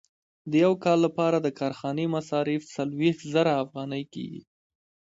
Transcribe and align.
د 0.51 0.53
یو 0.65 0.73
کال 0.83 0.99
لپاره 1.07 1.37
د 1.41 1.47
کارخانې 1.59 2.05
مصارف 2.15 2.61
څلوېښت 2.75 3.23
زره 3.33 3.51
افغانۍ 3.63 4.03
کېږي 4.13 4.41